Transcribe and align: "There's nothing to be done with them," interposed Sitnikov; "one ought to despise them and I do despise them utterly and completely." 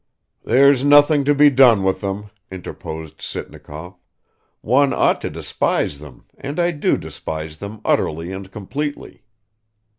"There's 0.43 0.83
nothing 0.83 1.25
to 1.25 1.35
be 1.35 1.51
done 1.51 1.83
with 1.83 2.01
them," 2.01 2.31
interposed 2.49 3.19
Sitnikov; 3.21 3.99
"one 4.61 4.95
ought 4.95 5.21
to 5.21 5.29
despise 5.29 5.99
them 5.99 6.25
and 6.39 6.59
I 6.59 6.71
do 6.71 6.97
despise 6.97 7.57
them 7.57 7.81
utterly 7.85 8.31
and 8.31 8.51
completely." 8.51 9.21